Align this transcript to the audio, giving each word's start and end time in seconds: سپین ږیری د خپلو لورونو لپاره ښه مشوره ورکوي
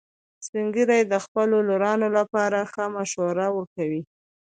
سپین 0.45 0.67
ږیری 0.75 1.01
د 1.07 1.13
خپلو 1.25 1.57
لورونو 1.69 2.07
لپاره 2.17 2.69
ښه 2.71 2.85
مشوره 2.95 3.47
ورکوي 3.57 4.01